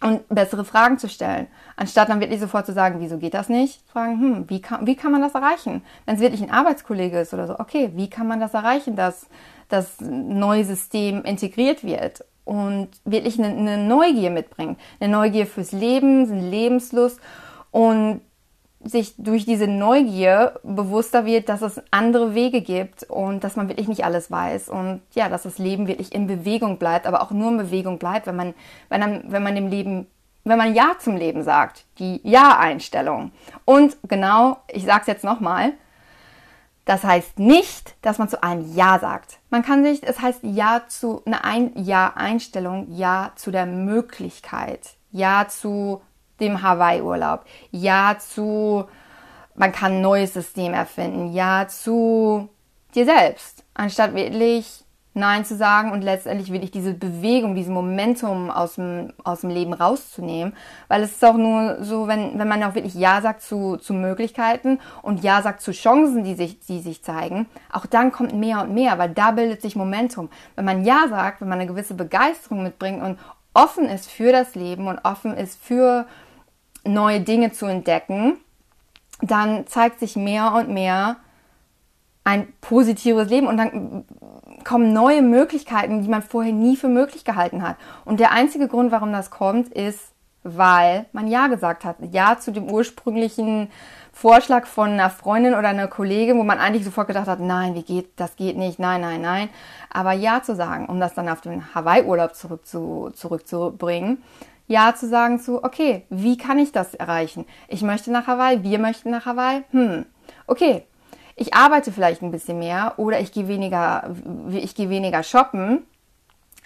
und 0.02 0.28
bessere 0.30 0.66
Fragen 0.66 0.98
zu 0.98 1.08
stellen. 1.08 1.48
Anstatt 1.76 2.10
dann 2.10 2.20
wirklich 2.20 2.40
sofort 2.40 2.66
zu 2.66 2.74
sagen, 2.74 3.00
wieso 3.00 3.18
geht 3.18 3.34
das 3.34 3.50
nicht? 3.50 3.82
Fragen, 3.90 4.20
hm, 4.20 4.50
wie 4.50 4.62
kann, 4.62 4.86
wie 4.88 4.96
kann 4.96 5.12
man 5.12 5.22
das 5.22 5.36
erreichen? 5.36 5.84
Wenn 6.06 6.16
es 6.16 6.22
wirklich 6.22 6.42
ein 6.42 6.52
Arbeitskollege 6.52 7.20
ist 7.20 7.34
oder 7.34 7.48
so, 7.48 7.60
okay, 7.60 7.92
wie 7.96 8.10
kann 8.10 8.28
man 8.28 8.40
das 8.40 8.54
erreichen, 8.54 8.96
dass 8.96 9.28
das 9.70 10.02
neue 10.02 10.66
System 10.66 11.24
integriert 11.24 11.84
wird? 11.84 12.26
und 12.44 12.90
wirklich 13.06 13.40
eine, 13.40 13.50
eine 13.56 13.78
Neugier 13.78 14.32
mitbringt. 14.32 14.80
Eine 15.00 15.14
Neugier 15.14 15.46
fürs 15.46 15.72
Leben, 15.72 16.30
eine 16.30 16.50
Lebenslust 16.50 17.20
und 17.70 18.22
sich 18.84 19.14
durch 19.18 19.46
diese 19.46 19.68
Neugier 19.68 20.60
bewusster 20.64 21.26
wird, 21.26 21.50
dass 21.50 21.62
es 21.62 21.82
andere 21.92 22.34
Wege 22.34 22.62
gibt 22.62 23.04
und 23.04 23.44
dass 23.44 23.56
man 23.56 23.70
wirklich 23.70 23.88
nicht 23.88 24.06
alles 24.06 24.32
weiß 24.32 24.70
und 24.70 25.02
ja, 25.14 25.30
dass 25.30 25.44
das 25.44 25.58
Leben 25.58 25.88
wirklich 25.88 26.14
in 26.14 26.28
Bewegung 26.28 26.78
bleibt, 26.78 27.06
aber 27.06 27.22
auch 27.22 27.32
nur 27.32 27.52
in 27.52 27.58
Bewegung 27.58 28.00
bleibt, 28.00 28.28
wenn 28.28 28.36
man, 28.36 28.54
wenn 28.90 29.00
man, 29.00 29.24
wenn 29.28 29.44
man 29.44 29.56
dem 29.56 29.68
Leben, 29.68 30.08
wenn 30.44 30.58
man 30.58 30.74
Ja 30.74 30.94
zum 30.98 31.16
Leben 31.16 31.44
sagt, 31.44 31.86
die 32.00 32.22
Ja-Einstellung. 32.24 33.32
Und 33.66 33.98
genau, 34.08 34.58
ich 34.68 34.86
sage 34.86 35.02
es 35.02 35.08
jetzt 35.08 35.24
nochmal, 35.24 35.74
das 36.86 37.04
heißt 37.04 37.38
nicht, 37.38 37.96
dass 38.02 38.18
man 38.18 38.30
zu 38.30 38.42
einem 38.42 38.74
Ja 38.76 38.98
sagt. 39.00 39.40
Man 39.50 39.62
kann 39.62 39.84
sich, 39.84 40.02
es 40.04 40.20
heißt 40.20 40.40
Ja 40.44 40.84
zu 40.88 41.22
einer 41.26 41.46
ein 41.46 41.72
Ja-Einstellung, 41.76 42.88
Ja 42.90 43.32
zu 43.36 43.52
der 43.52 43.68
Möglichkeit, 43.68 44.96
Ja 45.12 45.48
zu 45.48 46.02
dem 46.42 46.62
Hawaii-Urlaub, 46.62 47.46
Ja 47.72 48.18
zu, 48.20 48.86
man 49.56 49.72
kann 49.72 49.94
ein 49.94 50.02
neues 50.02 50.34
System 50.34 50.74
erfinden, 50.74 51.32
Ja 51.32 51.68
zu 51.68 52.50
dir 52.94 53.06
selbst, 53.06 53.64
anstatt 53.74 54.14
wirklich 54.14 54.84
Nein 55.14 55.44
zu 55.44 55.58
sagen 55.58 55.92
und 55.92 56.04
letztendlich 56.04 56.54
wirklich 56.54 56.72
diese 56.72 56.94
Bewegung, 56.94 57.54
diesen 57.54 57.74
Momentum 57.74 58.50
aus 58.50 58.76
dem, 58.76 59.12
aus 59.26 59.42
dem 59.42 59.50
Leben 59.50 59.74
rauszunehmen. 59.74 60.54
Weil 60.88 61.04
es 61.04 61.12
ist 61.12 61.26
auch 61.26 61.36
nur 61.36 61.84
so, 61.84 62.08
wenn, 62.08 62.40
wenn 62.40 62.48
man 62.48 62.64
auch 62.64 62.76
wirklich 62.76 62.94
Ja 62.94 63.20
sagt 63.22 63.42
zu, 63.42 63.76
zu 63.76 63.94
Möglichkeiten 63.94 64.80
und 65.02 65.22
Ja 65.22 65.42
sagt 65.42 65.60
zu 65.60 65.74
Chancen, 65.74 66.24
die 66.24 66.36
sich, 66.36 66.60
die 66.62 66.80
sich 66.80 67.04
zeigen, 67.04 67.48
auch 67.74 67.86
dann 67.86 68.14
kommt 68.14 68.34
mehr 68.34 68.62
und 68.62 68.74
mehr, 68.74 68.98
weil 69.00 69.10
da 69.10 69.32
bildet 69.32 69.62
sich 69.62 69.76
Momentum. 69.76 70.30
Wenn 70.56 70.64
man 70.64 70.86
Ja 70.86 71.08
sagt, 71.10 71.42
wenn 71.42 71.50
man 71.50 71.60
eine 71.60 71.68
gewisse 71.68 71.94
Begeisterung 71.94 72.64
mitbringt 72.64 73.04
und 73.04 73.20
offen 73.54 73.90
ist 73.90 74.10
für 74.10 74.32
das 74.32 74.56
Leben 74.56 74.88
und 74.88 75.04
offen 75.04 75.36
ist 75.36 75.62
für 75.62 76.06
neue 76.84 77.22
Dinge 77.22 77.52
zu 77.52 77.66
entdecken, 77.66 78.38
dann 79.22 79.68
zeigt 79.68 80.00
sich 80.00 80.16
mehr 80.16 80.54
und 80.54 80.70
mehr 80.70 81.18
ein 82.24 82.52
positives 82.62 83.30
Leben 83.30 83.48
und 83.48 83.58
dann 83.58 84.06
kommen 84.64 84.94
neue 84.94 85.22
Möglichkeiten, 85.22 86.04
die 86.04 86.10
man 86.10 86.22
vorher 86.22 86.54
nie 86.54 86.76
für 86.76 86.88
möglich 86.88 87.26
gehalten 87.26 87.64
hat. 87.64 87.78
Und 88.06 88.20
der 88.20 88.32
einzige 88.32 88.68
Grund, 88.68 88.92
warum 88.92 89.12
das 89.12 89.32
kommt, 89.32 89.70
ist, 89.70 90.12
weil 90.44 91.06
man 91.14 91.28
Ja 91.28 91.48
gesagt 91.48 91.86
hat. 91.86 91.98
Ja 92.12 92.38
zu 92.40 92.52
dem 92.52 92.70
ursprünglichen 92.70 93.70
Vorschlag 94.14 94.66
von 94.66 94.90
einer 94.92 95.10
Freundin 95.10 95.54
oder 95.54 95.70
einer 95.70 95.88
Kollegin, 95.88 96.38
wo 96.38 96.44
man 96.44 96.60
eigentlich 96.60 96.84
sofort 96.84 97.08
gedacht 97.08 97.28
hat, 97.28 97.40
nein, 97.40 97.76
wie 97.76 97.84
geht, 97.84 98.10
das 98.18 98.36
geht 98.36 98.58
nicht, 98.58 98.78
nein, 98.78 99.02
nein, 99.02 99.22
nein. 99.22 99.50
Aber 99.90 100.12
Ja 100.12 100.44
zu 100.44 100.56
sagen, 100.56 100.88
um 100.88 101.00
das 101.00 101.14
dann 101.14 101.30
auf 101.30 101.42
den 101.42 101.74
Hawaii-Urlaub 101.74 102.36
zurück 102.36 102.66
zu, 102.66 103.12
zurückzubringen. 103.14 104.22
Ja 104.72 104.96
zu 104.96 105.10
sagen 105.10 105.38
zu, 105.38 105.66
okay, 105.66 106.06
wie 106.10 106.38
kann 106.38 106.58
ich 106.58 106.72
das 106.72 106.94
erreichen? 106.94 107.46
Ich 107.68 107.82
möchte 107.82 108.10
nach 108.10 108.28
Hawaii, 108.28 108.64
wir 108.64 108.80
möchten 108.80 109.12
nach 109.12 109.26
Hawaii. 109.26 109.64
Hm, 109.72 110.06
okay, 110.48 110.86
ich 111.36 111.54
arbeite 111.54 111.92
vielleicht 111.92 112.22
ein 112.22 112.32
bisschen 112.32 112.58
mehr 112.58 112.94
oder 112.96 113.20
ich 113.20 113.34
gehe 113.34 113.50
weniger, 113.50 114.16
ich 114.50 114.74
gehe 114.74 114.90
weniger 114.90 115.24
shoppen. 115.24 115.86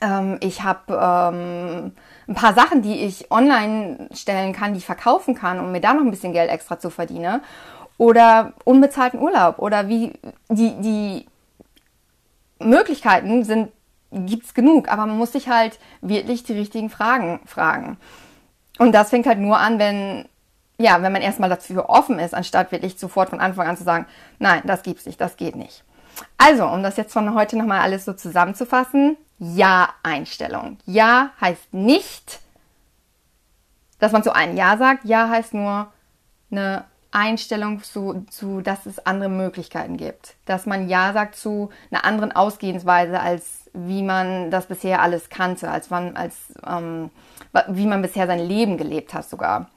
Ähm, 0.02 0.38
ich 0.42 0.62
habe 0.62 0.94
ähm, 0.94 1.94
ein 2.28 2.36
paar 2.36 2.54
Sachen, 2.54 2.84
die 2.84 3.06
ich 3.06 3.32
online 3.32 4.08
stellen 4.14 4.54
kann, 4.54 4.74
die 4.74 4.80
ich 4.80 4.86
verkaufen 4.86 5.34
kann, 5.34 5.60
um 5.60 5.72
mir 5.72 5.82
da 5.82 5.96
noch 5.96 6.04
ein 6.04 6.12
bisschen 6.12 6.34
Geld 6.34 6.52
extra 6.52 6.78
zu 6.78 6.92
verdienen. 6.92 7.42
Oder 7.98 8.54
unbezahlten 8.66 9.20
Urlaub. 9.20 9.58
Oder 9.58 9.88
wie 9.88 10.14
die, 10.50 10.76
die 10.80 11.26
Möglichkeiten 12.60 13.44
sind, 13.44 13.72
gibt's 14.16 14.54
genug, 14.54 14.90
aber 14.90 15.06
man 15.06 15.18
muss 15.18 15.34
sich 15.34 15.50
halt 15.50 15.80
wirklich 16.02 16.44
die 16.44 16.54
richtigen 16.54 16.90
Fragen 16.90 17.40
fragen. 17.46 17.98
Und 18.78 18.94
das 18.94 19.10
fängt 19.10 19.26
halt 19.26 19.40
nur 19.40 19.58
an, 19.58 19.80
wenn 19.80 20.26
ja, 20.78 21.02
wenn 21.02 21.14
man 21.14 21.22
erstmal 21.22 21.50
dafür 21.50 21.90
offen 21.90 22.20
ist, 22.20 22.34
anstatt 22.34 22.72
wirklich 22.72 23.00
sofort 23.00 23.30
von 23.30 23.40
Anfang 23.40 23.68
an 23.68 23.78
zu 23.78 23.84
sagen, 23.84 24.08
nein, 24.40 24.62
das 24.66 24.84
gibt's 24.84 25.06
nicht, 25.06 25.22
das 25.22 25.38
geht 25.38 25.56
nicht. 25.56 25.84
Also, 26.38 26.66
um 26.66 26.84
das 26.84 26.98
jetzt 26.98 27.14
von 27.14 27.34
heute 27.34 27.58
nochmal 27.58 27.82
alles 27.82 28.06
so 28.06 28.14
zusammenzufassen, 28.14 29.18
Ja-Einstellung. 29.40 30.78
Ja 30.86 31.32
heißt 31.42 31.74
nicht, 31.74 32.40
dass 34.00 34.12
man 34.12 34.24
zu 34.24 34.34
einem 34.34 34.58
Ja 34.58 34.78
sagt. 34.78 35.06
Ja 35.06 35.30
heißt 35.30 35.54
nur 35.54 35.92
eine 36.52 36.86
Einstellung 37.12 37.82
zu, 37.84 38.26
zu, 38.30 38.62
dass 38.62 38.86
es 38.86 39.06
andere 39.06 39.30
Möglichkeiten 39.30 39.98
gibt. 39.98 40.36
Dass 40.46 40.66
man 40.66 40.90
Ja 40.90 41.14
sagt 41.14 41.36
zu 41.36 41.70
einer 41.92 42.06
anderen 42.06 42.32
Ausgehensweise, 42.34 43.20
als 43.20 43.65
wie 43.76 44.04
man 44.04 44.52
das 44.52 44.66
bisher 44.66 45.02
alles 45.02 45.30
kannte, 45.30 45.70
als, 45.70 45.90
man, 45.90 46.16
als 46.16 46.36
ähm, 46.68 47.10
wie 47.68 47.86
man 47.86 48.02
bisher 48.02 48.28
sein 48.28 48.40
Leben 48.40 48.78
gelebt 48.78 49.14
hat 49.14 49.30
sogar. 49.30 49.70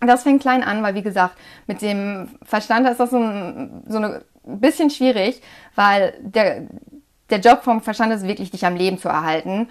Das 0.00 0.24
fängt 0.24 0.42
klein 0.42 0.64
an, 0.64 0.82
weil 0.82 0.94
wie 0.94 1.02
gesagt, 1.02 1.36
mit 1.66 1.80
dem 1.80 2.28
Verstand 2.42 2.88
ist 2.88 2.98
das 2.98 3.10
so 3.10 3.18
ein, 3.18 3.82
so 3.86 3.98
ein 3.98 4.22
bisschen 4.44 4.90
schwierig, 4.90 5.40
weil 5.76 6.14
der, 6.20 6.66
der 7.30 7.38
Job 7.38 7.62
vom 7.62 7.80
Verstand 7.80 8.12
ist 8.12 8.26
wirklich, 8.26 8.50
dich 8.50 8.66
am 8.66 8.76
Leben 8.76 8.98
zu 8.98 9.08
erhalten. 9.08 9.68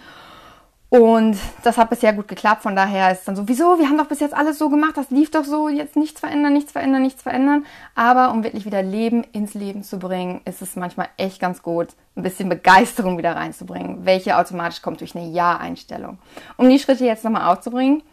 Und 0.93 1.37
das 1.63 1.77
hat 1.77 1.89
bisher 1.89 2.11
gut 2.11 2.27
geklappt, 2.27 2.63
von 2.63 2.75
daher 2.75 3.13
ist 3.13 3.25
dann 3.25 3.37
so, 3.37 3.47
wieso, 3.47 3.79
wir 3.79 3.87
haben 3.87 3.97
doch 3.97 4.09
bis 4.09 4.19
jetzt 4.19 4.33
alles 4.33 4.57
so 4.57 4.67
gemacht, 4.69 4.97
das 4.97 5.09
lief 5.09 5.31
doch 5.31 5.45
so, 5.45 5.69
jetzt 5.69 5.95
nichts 5.95 6.19
verändern, 6.19 6.51
nichts 6.51 6.73
verändern, 6.73 7.01
nichts 7.01 7.23
verändern. 7.23 7.65
Aber 7.95 8.29
um 8.29 8.43
wirklich 8.43 8.65
wieder 8.65 8.83
Leben 8.83 9.23
ins 9.31 9.53
Leben 9.53 9.83
zu 9.83 9.99
bringen, 9.99 10.41
ist 10.43 10.61
es 10.61 10.75
manchmal 10.75 11.07
echt 11.15 11.39
ganz 11.39 11.63
gut, 11.63 11.87
ein 12.17 12.23
bisschen 12.23 12.49
Begeisterung 12.49 13.17
wieder 13.17 13.37
reinzubringen, 13.37 14.05
welche 14.05 14.37
automatisch 14.37 14.81
kommt 14.81 14.99
durch 14.99 15.15
eine 15.15 15.29
Ja-Einstellung. 15.29 16.19
Um 16.57 16.67
die 16.67 16.77
Schritte 16.77 17.05
jetzt 17.05 17.23
nochmal 17.23 17.49
aufzubringen, 17.49 18.03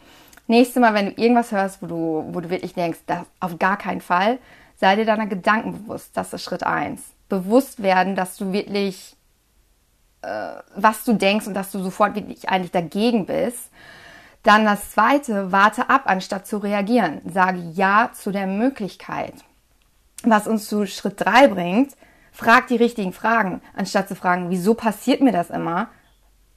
nächste 0.47 0.79
Mal, 0.79 0.95
wenn 0.95 1.07
du 1.07 1.21
irgendwas 1.21 1.51
hörst, 1.51 1.83
wo 1.83 1.87
du, 1.87 2.29
wo 2.31 2.39
du 2.39 2.49
wirklich 2.49 2.75
denkst, 2.75 3.01
das 3.07 3.27
auf 3.41 3.59
gar 3.59 3.77
keinen 3.77 4.01
Fall, 4.01 4.39
sei 4.77 4.95
dir 4.95 5.05
deiner 5.05 5.27
Gedanken 5.27 5.73
bewusst. 5.73 6.11
Das 6.15 6.33
ist 6.33 6.45
Schritt 6.45 6.63
eins. 6.63 7.03
Bewusst 7.29 7.83
werden, 7.83 8.15
dass 8.15 8.37
du 8.37 8.53
wirklich, 8.53 9.17
was 10.21 11.05
du 11.05 11.13
denkst 11.13 11.47
und 11.47 11.55
dass 11.55 11.71
du 11.71 11.79
sofort 11.81 12.15
wirklich 12.15 12.49
eigentlich 12.49 12.73
dagegen 12.73 13.27
bist. 13.27 13.71
Dann 14.43 14.65
das 14.65 14.93
zweite, 14.93 15.53
warte 15.53 15.89
ab, 15.91 16.03
anstatt 16.07 16.47
zu 16.47 16.59
reagieren. 16.59 17.21
Sage 17.25 17.59
Ja 17.75 18.11
zu 18.13 18.31
der 18.31 18.47
Möglichkeit. 18.47 19.35
Was 20.25 20.47
uns 20.49 20.69
zu 20.69 20.87
Schritt 20.87 21.21
drei 21.21 21.49
bringt, 21.49 21.97
frag 22.33 22.67
die 22.67 22.77
richtigen 22.77 23.13
Fragen, 23.13 23.61
anstatt 23.77 24.09
zu 24.09 24.17
fragen, 24.17 24.51
wieso 24.51 24.75
passiert 24.75 25.21
mir 25.21 25.33
das 25.33 25.51
immer, 25.51 25.89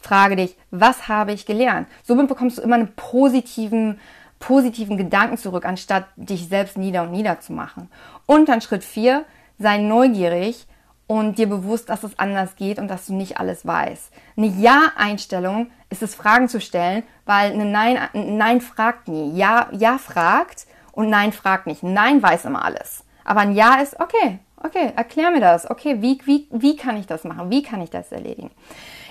Frage 0.01 0.35
dich, 0.35 0.57
was 0.71 1.07
habe 1.07 1.31
ich 1.31 1.45
gelernt? 1.45 1.87
Somit 2.03 2.27
bekommst 2.27 2.57
du 2.57 2.63
immer 2.63 2.75
einen 2.75 2.93
positiven, 2.95 3.99
positiven 4.39 4.97
Gedanken 4.97 5.37
zurück, 5.37 5.63
anstatt 5.63 6.05
dich 6.15 6.49
selbst 6.49 6.75
nieder 6.75 7.03
und 7.03 7.11
nieder 7.11 7.39
zu 7.39 7.53
machen. 7.53 7.87
Und 8.25 8.49
dann 8.49 8.61
Schritt 8.61 8.83
vier, 8.83 9.25
sei 9.59 9.77
neugierig 9.77 10.65
und 11.07 11.37
dir 11.37 11.47
bewusst, 11.47 11.89
dass 11.89 12.03
es 12.03 12.17
anders 12.17 12.55
geht 12.55 12.79
und 12.79 12.87
dass 12.87 13.07
du 13.07 13.13
nicht 13.13 13.37
alles 13.37 13.65
weißt. 13.65 14.11
Eine 14.37 14.47
Ja-Einstellung 14.47 15.69
ist 15.89 16.01
es, 16.01 16.15
Fragen 16.15 16.47
zu 16.47 16.61
stellen, 16.61 17.03
weil 17.25 17.51
eine 17.51 17.65
Nein, 17.65 17.97
ein 18.13 18.37
Nein 18.37 18.61
fragt 18.61 19.07
nie. 19.07 19.35
Ja, 19.37 19.67
Ja 19.71 19.97
fragt 19.97 20.67
und 20.93 21.09
Nein 21.09 21.33
fragt 21.33 21.67
nicht. 21.67 21.83
Nein 21.83 22.23
weiß 22.23 22.45
immer 22.45 22.63
alles. 22.63 23.03
Aber 23.25 23.41
ein 23.41 23.53
Ja 23.53 23.81
ist, 23.81 23.99
okay, 23.99 24.39
okay, 24.63 24.93
erklär 24.95 25.31
mir 25.31 25.41
das. 25.41 25.69
Okay, 25.69 26.01
wie, 26.01 26.19
wie, 26.25 26.47
wie 26.51 26.75
kann 26.75 26.97
ich 26.97 27.07
das 27.07 27.23
machen? 27.23 27.49
Wie 27.49 27.63
kann 27.63 27.81
ich 27.81 27.89
das 27.89 28.11
erledigen? 28.11 28.51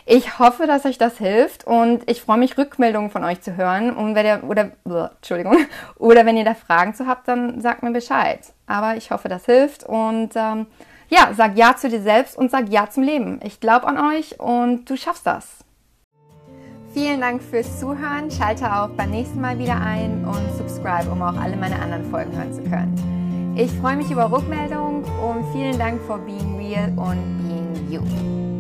Ich 0.06 0.38
hoffe, 0.38 0.66
dass 0.66 0.86
euch 0.86 0.98
das 0.98 1.18
hilft 1.18 1.66
und 1.66 2.10
ich 2.10 2.22
freue 2.22 2.38
mich, 2.38 2.58
Rückmeldungen 2.58 3.10
von 3.10 3.24
euch 3.24 3.42
zu 3.42 3.56
hören. 3.56 3.94
Und 3.94 4.14
wenn 4.14 4.26
ihr, 4.26 4.42
oder, 4.44 4.72
Entschuldigung, 5.16 5.56
oder 5.98 6.26
wenn 6.26 6.36
ihr 6.36 6.44
da 6.44 6.54
Fragen 6.54 6.94
zu 6.94 7.06
habt, 7.06 7.28
dann 7.28 7.60
sagt 7.60 7.82
mir 7.82 7.92
Bescheid. 7.92 8.40
Aber 8.66 8.96
ich 8.96 9.10
hoffe, 9.10 9.28
das 9.28 9.44
hilft 9.44 9.84
und 9.84 10.30
ähm, 10.34 10.66
ja, 11.10 11.32
sag 11.36 11.56
Ja 11.56 11.76
zu 11.76 11.88
dir 11.88 12.00
selbst 12.00 12.38
und 12.38 12.50
sag 12.50 12.70
Ja 12.70 12.88
zum 12.88 13.02
Leben. 13.02 13.40
Ich 13.44 13.60
glaube 13.60 13.86
an 13.86 13.98
euch 13.98 14.40
und 14.40 14.88
du 14.88 14.96
schaffst 14.96 15.26
das. 15.26 15.64
Vielen 16.94 17.20
Dank 17.20 17.42
fürs 17.42 17.78
Zuhören. 17.78 18.30
Schalte 18.30 18.72
auch 18.72 18.88
beim 18.90 19.10
nächsten 19.10 19.40
Mal 19.40 19.58
wieder 19.58 19.80
ein 19.80 20.24
und 20.24 20.56
subscribe, 20.56 21.10
um 21.10 21.22
auch 21.22 21.36
alle 21.36 21.56
meine 21.56 21.78
anderen 21.80 22.10
Folgen 22.10 22.36
hören 22.36 22.52
zu 22.52 22.62
können. 22.62 23.54
Ich 23.56 23.70
freue 23.72 23.96
mich 23.96 24.10
über 24.10 24.30
Rückmeldung 24.30 25.04
und 25.04 25.52
vielen 25.52 25.78
Dank 25.78 26.00
for 26.02 26.18
being 26.18 26.56
real 26.56 26.88
und 26.96 27.18
being 27.46 27.90
you. 27.90 28.59